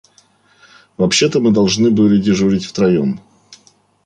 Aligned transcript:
Вообще-то 0.97 1.39
мы 1.39 1.51
должны 1.53 1.91
были 1.91 2.19
дежурить 2.19 2.65
втроём. 2.65 3.19